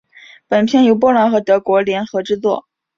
[0.47, 2.65] 本片由波兰和德国联合制作。